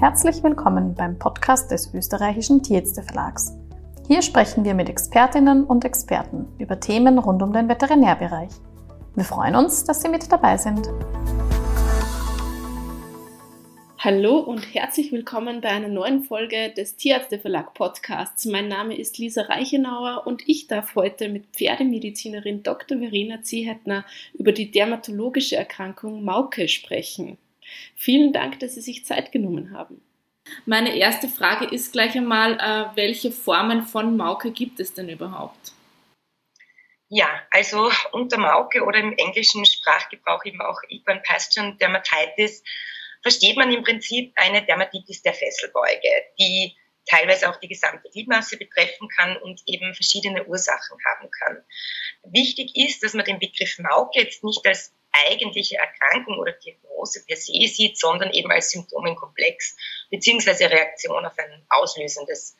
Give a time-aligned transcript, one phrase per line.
[0.00, 3.52] Herzlich willkommen beim Podcast des österreichischen Tierärzte Verlags.
[4.08, 8.48] Hier sprechen wir mit Expertinnen und Experten über Themen rund um den Veterinärbereich.
[9.14, 10.88] Wir freuen uns, dass Sie mit dabei sind.
[13.98, 18.46] Hallo und herzlich willkommen bei einer neuen Folge des Tierärzte Verlag Podcasts.
[18.46, 22.96] Mein Name ist Lisa Reichenauer und ich darf heute mit Pferdemedizinerin Dr.
[22.96, 27.36] Verena Ziehetner über die dermatologische Erkrankung Mauke sprechen.
[27.96, 30.02] Vielen Dank, dass Sie sich Zeit genommen haben.
[30.66, 35.72] Meine erste Frage ist gleich einmal, äh, welche Formen von Mauke gibt es denn überhaupt?
[37.08, 42.62] Ja, also unter Mauke oder im englischen Sprachgebrauch eben auch Equine Passion Dermatitis
[43.22, 46.76] versteht man im Prinzip eine Dermatitis der Fesselbeuge, die
[47.06, 51.64] teilweise auch die gesamte Gliedmasse betreffen kann und eben verschiedene Ursachen haben kann.
[52.24, 57.36] Wichtig ist, dass man den Begriff Mauke jetzt nicht als eigentliche Erkrankung oder Diagnose per
[57.36, 59.76] se sieht, sondern eben als Symptomenkomplex
[60.10, 62.56] beziehungsweise Reaktion auf ein auslösendes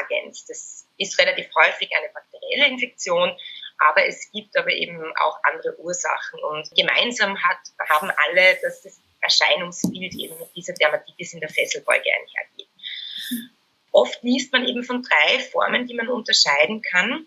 [0.00, 0.46] Agens.
[0.46, 3.36] Das ist relativ häufig eine bakterielle Infektion,
[3.78, 9.00] aber es gibt aber eben auch andere Ursachen und gemeinsam hat, haben alle, dass das
[9.20, 12.68] Erscheinungsbild eben mit dieser Dermatitis in der Fesselbeuge einhergeht.
[13.90, 17.26] Oft liest man eben von drei Formen, die man unterscheiden kann,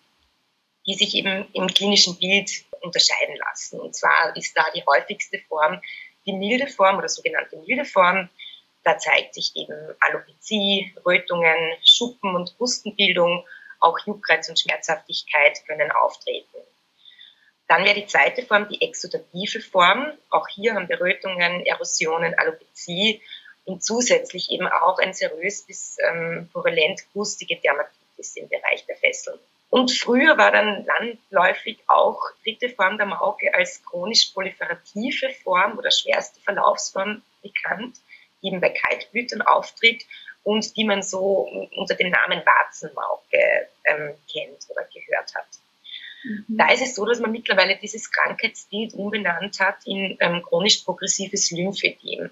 [0.86, 2.50] die sich eben im klinischen Bild
[2.88, 3.80] unterscheiden lassen.
[3.80, 5.82] Und zwar ist da die häufigste Form
[6.28, 8.30] die milde Form oder sogenannte milde Form.
[8.84, 13.46] Da zeigt sich eben Alopezie, Rötungen, Schuppen- und Hustenbildung,
[13.80, 16.58] auch Juckreiz und Schmerzhaftigkeit können auftreten.
[17.68, 20.14] Dann wäre die zweite Form die exudative Form.
[20.30, 23.22] Auch hier haben wir Rötungen, Erosionen, Alopezie
[23.66, 29.40] und zusätzlich eben auch ein serös bis ähm, purulent gustige Dermatitis im Bereich der Fesseln.
[29.70, 35.92] Und früher war dann landläufig auch dritte Form der Mauke als chronisch proliferative Form oder
[35.92, 37.98] schwerste Verlaufsform bekannt,
[38.42, 40.06] die eben bei Kaltblütern auftritt
[40.44, 45.48] und die man so unter dem Namen Warzenmauke ähm, kennt oder gehört hat.
[46.24, 46.46] Mhm.
[46.48, 51.52] Da ist es so, dass man mittlerweile dieses Krankheitsbild umbenannt hat in ähm, chronisch progressives
[51.52, 52.30] Lymphedem.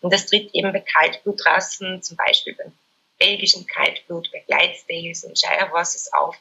[0.00, 2.72] Und das tritt eben bei Kaltblutrassen, zum Beispiel beim
[3.18, 6.36] belgischen Kaltblut, bei Clydesdales und Shire Horses auf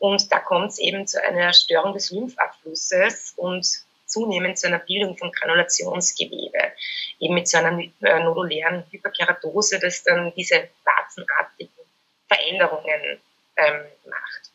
[0.00, 3.66] und da kommt es eben zu einer Störung des Lymphabflusses und
[4.06, 6.72] zunehmend zu einer Bildung von Granulationsgewebe,
[7.20, 11.84] eben mit so einer äh, nodulären Hyperkeratose, das dann diese warzenartigen
[12.28, 13.20] Veränderungen
[13.56, 14.50] ähm, macht.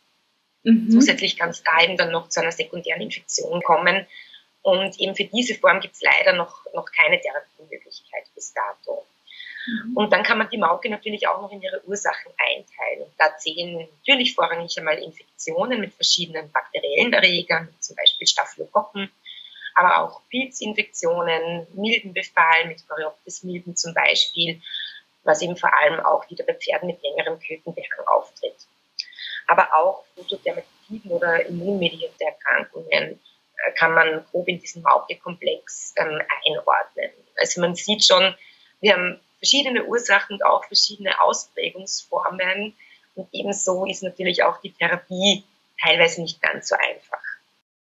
[0.64, 0.90] Mhm.
[0.90, 4.08] Zusätzlich kann es da eben dann noch zu einer sekundären Infektion kommen.
[4.64, 9.06] Und eben für diese Form gibt es leider noch, noch keine Therapiemöglichkeit bis dato.
[9.66, 9.98] Mhm.
[9.98, 13.04] Und dann kann man die Mauke natürlich auch noch in ihre Ursachen einteilen.
[13.04, 19.12] Und da zählen natürlich vorrangig einmal Infektionen mit verschiedenen bakteriellen Erregern, zum Beispiel Staphylokokken,
[19.76, 24.62] aber auch Pilzinfektionen, Mildenbefall mit Coreoptis milden zum Beispiel,
[25.24, 28.56] was eben vor allem auch wieder bei Pferden mit längerem Kötenbehang auftritt.
[29.48, 33.20] Aber auch Photodermatiden oder immunmedierte Erkrankungen
[33.58, 37.12] äh, kann man grob in diesen Mauke-Komplex ähm, einordnen.
[37.38, 38.36] Also man sieht schon,
[38.82, 42.74] wir haben verschiedene Ursachen und auch verschiedene Ausprägungsformen.
[43.14, 45.44] Und ebenso ist natürlich auch die Therapie
[45.82, 47.22] teilweise nicht ganz so einfach.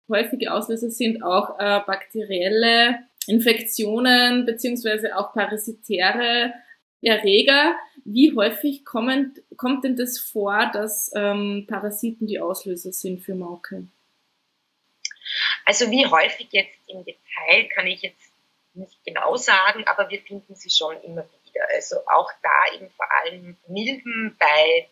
[0.09, 6.55] Häufige Auslöser sind auch äh, bakterielle Infektionen beziehungsweise auch parasitäre
[7.03, 7.77] Erreger.
[8.05, 13.87] Wie häufig kommt, kommt denn das vor, dass ähm, Parasiten die Auslöser sind für Mauke?
[15.67, 18.33] Also wie häufig jetzt im Detail kann ich jetzt
[18.75, 21.42] nicht genau sagen, aber wir finden sie schon immer wieder.
[21.75, 24.89] Also auch da eben vor allem Milben bei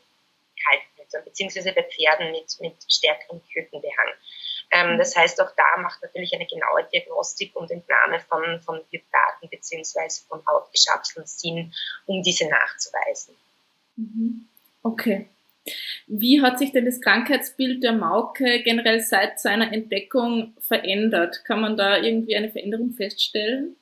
[0.64, 4.08] Kaltblütern, beziehungsweise bei Pferden mit, mit stärkerem Kötenbehang.
[4.72, 9.48] Ähm, das heißt, auch da macht natürlich eine genaue Diagnostik und Entnahme von, von Biodaten
[9.50, 11.72] beziehungsweise von Hautgeschabseln Sinn,
[12.06, 13.34] um diese nachzuweisen.
[13.96, 14.48] Mhm.
[14.82, 15.28] Okay.
[16.06, 21.44] Wie hat sich denn das Krankheitsbild der Mauke generell seit seiner Entdeckung verändert?
[21.44, 23.76] Kann man da irgendwie eine Veränderung feststellen?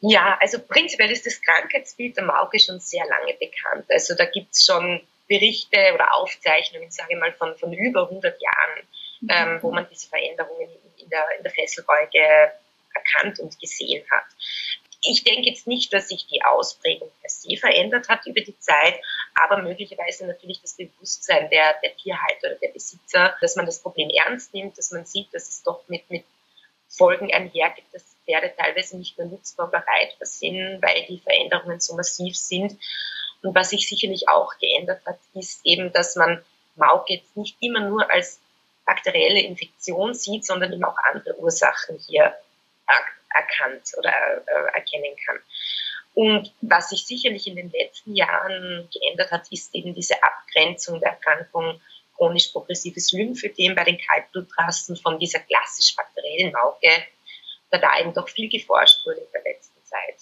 [0.00, 3.86] Ja, also prinzipiell ist das Krankheitsbild der Mauke schon sehr lange bekannt.
[3.90, 8.40] Also da gibt es schon Berichte oder Aufzeichnungen, sage ich mal, von, von über 100
[8.40, 8.88] Jahren,
[9.20, 9.28] mhm.
[9.30, 12.52] ähm, wo man diese Veränderungen in der, in der Fesselbeuge
[12.94, 14.24] erkannt und gesehen hat.
[15.02, 18.98] Ich denke jetzt nicht, dass sich die Ausprägung per se verändert hat über die Zeit,
[19.34, 24.10] aber möglicherweise natürlich das Bewusstsein der, der Tierhalter oder der Besitzer, dass man das Problem
[24.10, 26.24] ernst nimmt, dass man sieht, dass es doch mit, mit
[26.88, 32.36] Folgen einhergeht, dass Pferde teilweise nicht mehr nutzbar bereit sind, weil die Veränderungen so massiv
[32.36, 32.78] sind.
[33.42, 36.44] Und was sich sicherlich auch geändert hat, ist eben, dass man
[36.74, 38.40] Mauke jetzt nicht immer nur als
[38.84, 42.34] bakterielle Infektion sieht, sondern eben auch andere Ursachen hier
[43.36, 45.38] erkannt oder äh, erkennen kann.
[46.14, 51.10] Und was sich sicherlich in den letzten Jahren geändert hat, ist eben diese Abgrenzung der
[51.10, 51.80] Erkrankung
[52.16, 56.88] chronisch progressives Lymphödem bei den Kaltblutrassen von dieser klassisch bakteriellen Mauke,
[57.70, 60.16] da da eben doch viel geforscht wurde in der letzten Zeit.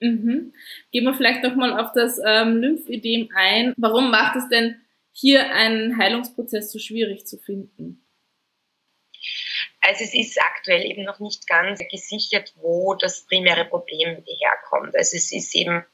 [0.00, 0.52] Mhm.
[0.90, 3.74] Gehen wir vielleicht nochmal auf das ähm, Lymphödem ein.
[3.76, 4.80] Warum macht es denn
[5.12, 8.00] hier einen Heilungsprozess so schwierig zu finden?
[9.80, 14.96] Also es ist aktuell eben noch nicht ganz gesichert, wo das primäre Problem herkommt.
[14.96, 15.84] Also es ist eben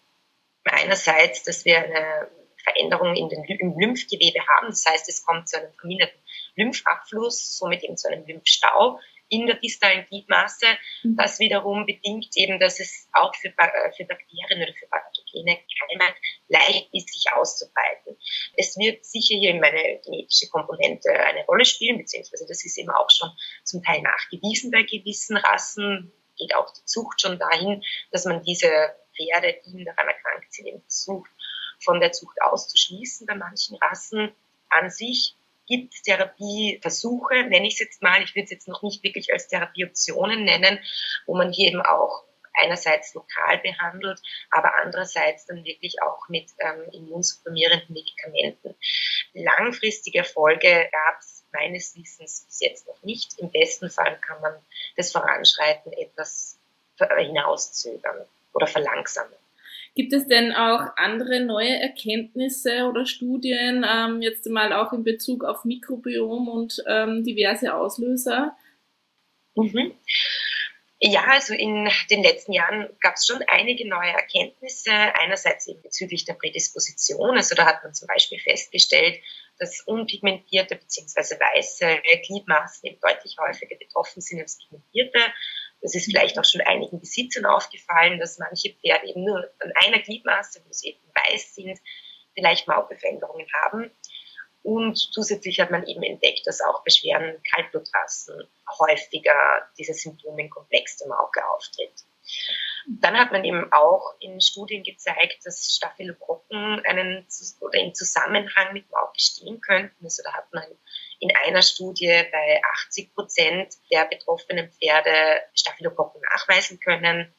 [0.64, 2.28] einerseits, dass wir eine
[2.62, 4.68] Veränderung in den, im Lymphgewebe haben.
[4.68, 6.20] Das heißt, es kommt zu einem verminderten
[6.54, 9.00] Lymphabfluss, somit eben zu einem Lymphstau
[9.30, 10.66] in der distalen Gliedmaße.
[11.04, 11.16] Mhm.
[11.16, 16.14] Das wiederum bedingt eben, dass es auch für, äh, für Bakterien oder für pathogene Keime
[16.48, 18.16] leicht ist, sich auszubreiten.
[18.56, 22.90] Es wird sicher hier eben eine genetische Komponente eine Rolle spielen, beziehungsweise das ist eben
[22.90, 23.30] auch schon
[23.64, 28.68] zum Teil nachgewiesen bei gewissen Rassen, geht auch die Zucht schon dahin, dass man diese
[29.16, 31.30] Pferde, die daran erkrankt sind, eben versucht,
[31.78, 34.32] von der Zucht auszuschließen bei manchen Rassen
[34.68, 35.36] an sich
[35.70, 39.46] gibt Therapieversuche, nenne ich es jetzt mal, ich würde es jetzt noch nicht wirklich als
[39.46, 40.80] Therapieoptionen nennen,
[41.26, 42.24] wo man hier eben auch
[42.60, 44.20] einerseits lokal behandelt,
[44.50, 48.74] aber andererseits dann wirklich auch mit ähm, immunsupprimierenden Medikamenten.
[49.32, 53.38] Langfristige Erfolge gab es meines Wissens bis jetzt noch nicht.
[53.38, 54.54] Im besten Fall kann man
[54.96, 56.58] das Voranschreiten etwas
[57.16, 59.39] hinauszögern oder verlangsamen.
[59.94, 65.44] Gibt es denn auch andere neue Erkenntnisse oder Studien, ähm, jetzt mal auch in Bezug
[65.44, 68.56] auf Mikrobiom und ähm, diverse Auslöser?
[69.56, 69.92] Mhm.
[71.02, 74.92] Ja, also in den letzten Jahren gab es schon einige neue Erkenntnisse.
[74.92, 77.36] Einerseits eben bezüglich der Prädisposition.
[77.38, 79.18] Also da hat man zum Beispiel festgestellt,
[79.58, 81.36] dass unpigmentierte bzw.
[81.36, 85.20] weiße Gliedmaßen eben deutlich häufiger betroffen sind als pigmentierte.
[85.82, 90.00] Das ist vielleicht auch schon einigen Besitzern aufgefallen, dass manche Pferde eben nur an einer
[90.00, 91.78] Gliedmaße, wo sie eben weiß sind,
[92.34, 93.90] vielleicht Maulbeveränderungen haben.
[94.62, 98.46] Und zusätzlich hat man eben entdeckt, dass auch bei schweren Kaltblutrassen
[98.78, 99.34] häufiger
[99.78, 102.04] diese Symptome in Komplex der Mauke auftritt.
[102.86, 107.26] Dann hat man eben auch in Studien gezeigt, dass Staphylokokken einen
[107.60, 110.04] oder in Zusammenhang mit Mauke stehen könnten.
[110.04, 110.64] Also da hat man
[111.20, 117.32] in einer Studie bei 80 Prozent der betroffenen Pferde Staphylokokken nachweisen können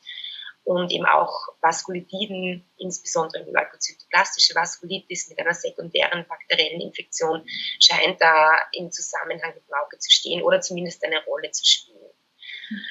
[0.63, 7.43] und eben auch Vaskulitiden, insbesondere leukozytoplastische Vaskulitis mit einer sekundären bakteriellen Infektion,
[7.83, 12.11] scheint da im Zusammenhang mit Mauke zu stehen oder zumindest eine Rolle zu spielen.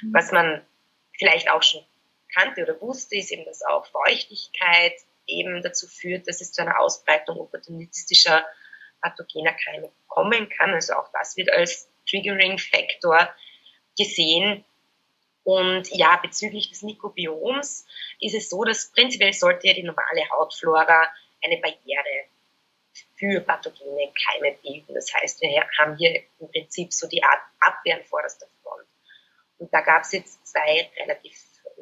[0.03, 0.13] Mhm.
[0.13, 0.67] Was man
[1.17, 1.85] vielleicht auch schon
[2.35, 4.95] kannte oder wusste, ist eben, dass auch Feuchtigkeit
[5.27, 8.45] eben dazu führt, dass es zu einer Ausbreitung opportunistischer
[9.01, 10.75] pathogener Keime kommen kann.
[10.75, 13.29] Also auch das wird als Triggering-Faktor
[13.97, 14.65] gesehen.
[15.45, 17.87] Und ja, bezüglich des Mikrobioms
[18.21, 21.09] ist es so, dass prinzipiell sollte ja die normale Hautflora
[21.43, 22.29] eine Barriere
[23.17, 24.95] für pathogene Keime bilden.
[24.95, 28.87] Das heißt, wir haben hier im Prinzip so die Art Abwehr vor vorderster Front.
[29.59, 31.39] Und da gab es jetzt zwei relativ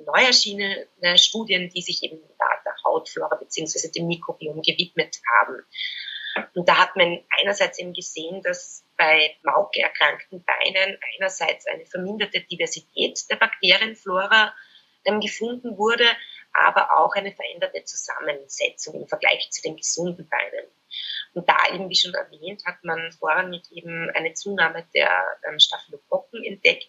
[0.06, 2.20] neu erschienene Studien, die sich eben
[2.68, 3.90] der Hautflora bzw.
[3.90, 5.64] dem Mikrobiom gewidmet haben.
[6.54, 12.40] Und da hat man einerseits eben gesehen, dass bei Mauke erkrankten Beinen einerseits eine verminderte
[12.40, 14.54] Diversität der Bakterienflora
[15.04, 16.04] ähm, gefunden wurde,
[16.52, 20.66] aber auch eine veränderte Zusammensetzung im Vergleich zu den gesunden Beinen.
[21.34, 25.10] Und da eben, wie schon erwähnt, hat man vorrangig eben eine Zunahme der
[25.48, 26.88] ähm, Staphylokokken entdeckt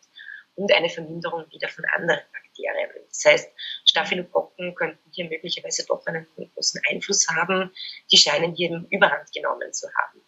[0.56, 2.90] und eine Verminderung wieder von anderen Bakterien.
[3.08, 3.52] Das heißt,
[3.90, 7.72] Staphylokokken könnten hier möglicherweise doch einen großen Einfluss haben.
[8.12, 10.22] Die scheinen hier eben Überhand genommen zu haben.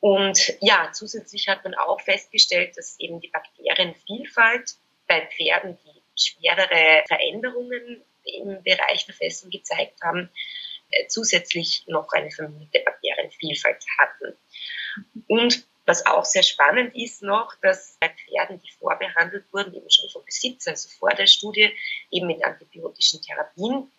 [0.00, 4.76] Und ja, zusätzlich hat man auch festgestellt, dass eben die Bakterienvielfalt
[5.08, 10.30] bei Pferden, die schwerere Veränderungen im Bereich der Fesseln gezeigt haben,
[10.90, 14.36] äh, zusätzlich noch eine verminderte Bakterienvielfalt hatten.
[15.26, 20.08] Und was auch sehr spannend ist noch, dass bei Pferden, die vorbehandelt wurden, eben schon
[20.10, 21.72] vom Besitzer, also vor der Studie,
[22.10, 23.90] eben mit antibiotischen Therapien,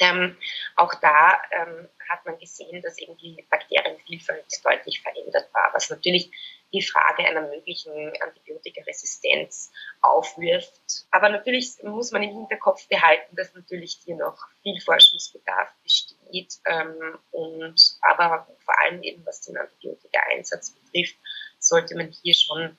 [0.00, 0.36] ähm,
[0.76, 6.30] auch da ähm, hat man gesehen, dass eben die Bakterienvielfalt deutlich verändert war, was natürlich
[6.72, 9.72] die Frage einer möglichen Antibiotikaresistenz
[10.02, 11.06] aufwirft.
[11.10, 17.18] Aber natürlich muss man im Hinterkopf behalten, dass natürlich hier noch viel Forschungsbedarf besteht ähm,
[17.30, 21.16] und aber vor allem eben was den Antibiotika-Einsatz betrifft,
[21.58, 22.76] sollte man hier schon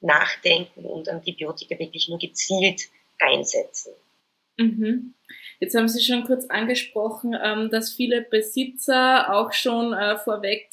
[0.00, 2.82] nachdenken und Antibiotika wirklich nur gezielt
[3.18, 3.92] einsetzen.
[4.56, 5.14] Mhm.
[5.58, 10.68] Jetzt haben Sie schon kurz angesprochen, ähm, dass viele Besitzer auch schon äh, vorweg,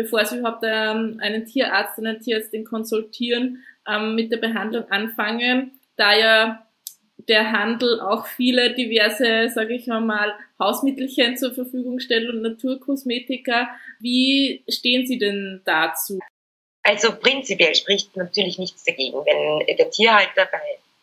[0.00, 6.16] bevor sie überhaupt ähm, einen Tierarzt, einen Tierärztin konsultieren, ähm, mit der Behandlung anfangen, da
[6.16, 6.66] ja
[7.28, 13.68] der Handel auch viele diverse, sage ich mal, Hausmittelchen zur Verfügung stellt und Naturkosmetika.
[14.00, 16.18] Wie stehen Sie denn dazu?
[16.82, 20.60] Also prinzipiell spricht natürlich nichts dagegen, wenn der Tierhalter bei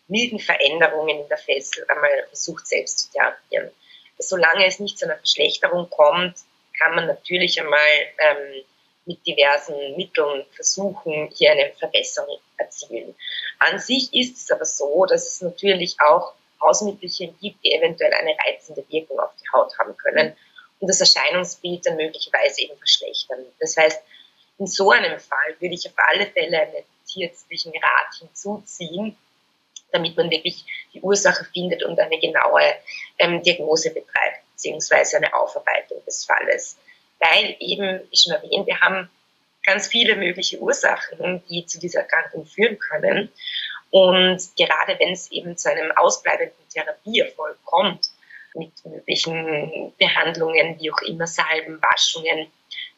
[0.08, 3.70] milden Veränderungen in der Fessel einmal versucht, selbst zu therapieren.
[4.18, 6.36] Solange es nicht zu einer Verschlechterung kommt,
[6.80, 7.80] kann man natürlich einmal
[8.20, 8.63] ähm,
[9.08, 13.16] mit diversen Mitteln versuchen, hier eine Verbesserung erzielen.
[13.60, 18.36] An sich ist es aber so, dass es natürlich auch Hausmittelchen gibt, die eventuell eine
[18.46, 20.36] reizende Wirkung auf die Haut haben können
[20.80, 23.46] und das Erscheinungsbild dann möglicherweise eben verschlechtern.
[23.60, 24.02] Das heißt,
[24.60, 29.16] in so einem Fall würde ich auf alle Fälle einen tierärztlichen Rat hinzuziehen,
[29.92, 32.74] damit man wirklich die Ursache findet und eine genaue
[33.20, 36.78] ähm, Diagnose betreibt, beziehungsweise eine Aufarbeitung des Falles
[37.20, 39.10] weil eben, wie schon erwähnt, wir haben
[39.64, 43.30] ganz viele mögliche Ursachen, die zu dieser Erkrankung führen können.
[43.90, 48.10] Und gerade wenn es eben zu einem ausbleibenden Therapieerfolg kommt,
[48.56, 52.48] mit möglichen Behandlungen, wie auch immer, Salben, Waschungen,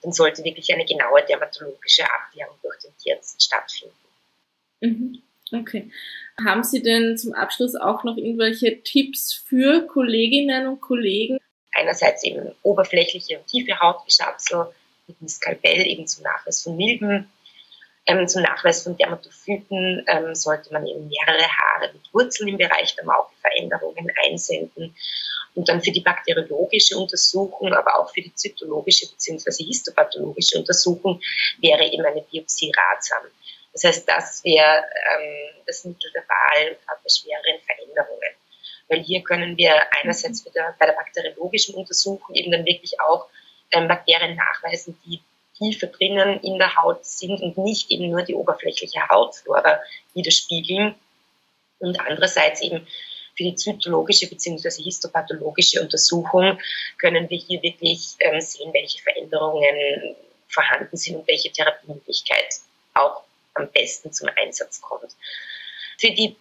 [0.02, 3.96] dann sollte wirklich eine genaue dermatologische Abklärung durch den Tierarzt stattfinden.
[4.82, 5.22] Mhm.
[5.52, 5.92] Okay.
[6.44, 11.40] Haben Sie denn zum Abschluss auch noch irgendwelche Tipps für Kolleginnen und Kollegen,
[11.74, 14.74] einerseits eben oberflächliche und tiefe Hautgeschabsel
[15.08, 17.32] mit dem Skalpell eben zum Nachweis von Milben.
[18.06, 22.96] Ähm, zum Nachweis von Dermatophyten ähm, sollte man eben mehrere Haare mit Wurzeln im Bereich
[22.96, 24.96] der Maukeveränderungen einsenden.
[25.56, 29.64] Und dann für die bakteriologische Untersuchung, aber auch für die zytologische bzw.
[29.64, 31.22] histopathologische Untersuchung
[31.60, 33.24] wäre eben eine Biopsie ratsam.
[33.74, 34.84] Das heißt, das wäre
[35.14, 38.39] ähm, das Mittel der Wahl bei schwereren Veränderungen
[38.90, 43.28] weil hier können wir einerseits wieder bei der bakteriologischen Untersuchung eben dann wirklich auch
[43.72, 45.22] ähm, Bakterien nachweisen, die
[45.58, 49.80] tiefer drinnen in der Haut sind und nicht eben nur die oberflächliche Hautflora
[50.14, 50.96] widerspiegeln.
[51.80, 52.88] Und andererseits eben
[53.38, 54.84] für die zytologische bzw.
[54.84, 56.60] histopathologische Untersuchung
[56.98, 60.16] können wir hier wirklich ähm, sehen, welche Veränderungen
[60.48, 62.56] vorhanden sind und welche Therapiemöglichkeit
[62.96, 65.16] auch am besten zum Einsatz kommt.
[65.98, 66.36] Für die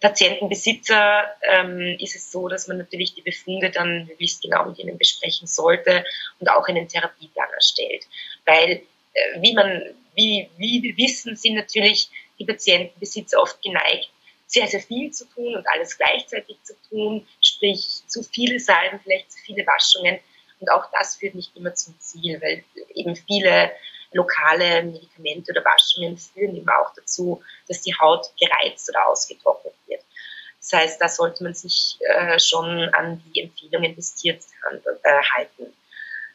[0.00, 4.98] Patientenbesitzer ähm, ist es so, dass man natürlich die Befunde dann möglichst genau mit ihnen
[4.98, 6.04] besprechen sollte
[6.40, 8.06] und auch einen Therapieplan erstellt.
[8.44, 8.82] Weil,
[9.14, 9.82] äh, wie, man,
[10.14, 12.08] wie, wie wir wissen, sind natürlich
[12.38, 14.10] die Patientenbesitzer oft geneigt,
[14.46, 19.32] sehr, sehr viel zu tun und alles gleichzeitig zu tun, sprich zu viele Salben, vielleicht
[19.32, 20.18] zu viele Waschungen.
[20.60, 23.72] Und auch das führt nicht immer zum Ziel, weil eben viele
[24.14, 30.02] lokale Medikamente oder Waschungen führen eben auch dazu, dass die Haut gereizt oder ausgetrocknet wird.
[30.60, 34.54] Das heißt, da sollte man sich äh, schon an die Empfehlungen des Tierarztes
[35.02, 35.74] äh, halten.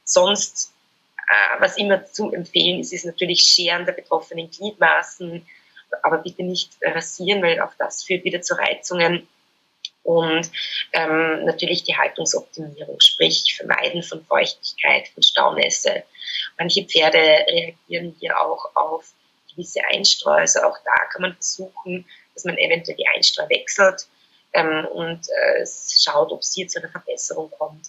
[0.04, 0.74] Sonst,
[1.18, 5.48] äh, was immer zu empfehlen ist, ist natürlich Scheren der betroffenen Gliedmaßen,
[6.04, 9.28] aber bitte nicht rasieren, weil auch das führt wieder zu Reizungen
[10.04, 10.50] und
[10.94, 16.04] ähm, natürlich die Haltungsoptimierung, sprich Vermeiden von Feuchtigkeit, von Staunässe.
[16.58, 19.14] Manche Pferde reagieren hier auch auf
[19.52, 24.08] gewisse Einstreu, also auch da kann man versuchen, dass man eventuell die Einstreu wechselt
[24.54, 27.88] ähm, und äh, schaut, ob es hier zu einer Verbesserung kommt.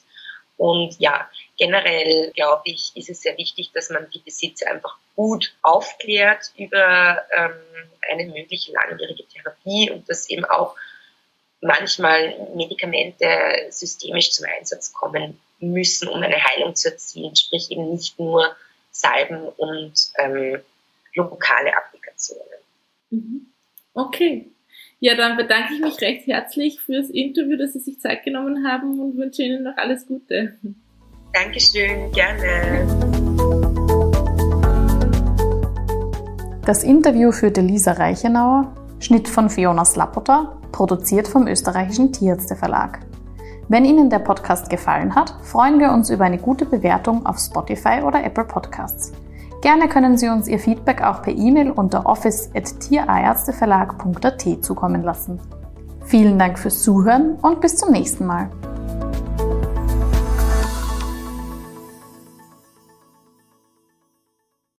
[0.56, 5.54] Und ja, generell glaube ich, ist es sehr wichtig, dass man die Besitzer einfach gut
[5.62, 7.54] aufklärt über ähm,
[8.10, 10.76] eine mögliche langjährige Therapie und dass eben auch
[11.60, 13.26] manchmal Medikamente
[13.70, 18.56] systemisch zum Einsatz kommen müssen, um eine Heilung zu erzielen, sprich eben nicht nur
[18.90, 20.60] Salben und ähm,
[21.14, 22.44] lokale Applikationen.
[23.10, 23.46] Mhm.
[23.94, 24.46] Okay.
[25.00, 29.00] Ja, dann bedanke ich mich recht herzlich fürs Interview, dass Sie sich Zeit genommen haben
[29.00, 30.58] und wünsche Ihnen noch alles Gute.
[31.32, 32.86] Dankeschön, gerne.
[36.66, 42.98] Das Interview führte Lisa Reichenauer, Schnitt von Fiona Slapota produziert vom österreichischen Tierärzteverlag.
[43.68, 48.02] Wenn Ihnen der Podcast gefallen hat, freuen wir uns über eine gute Bewertung auf Spotify
[48.04, 49.12] oder Apple Podcasts.
[49.62, 55.38] Gerne können Sie uns Ihr Feedback auch per E-Mail unter office.tierärzteverlag.at zukommen lassen.
[56.04, 58.48] Vielen Dank fürs Zuhören und bis zum nächsten Mal.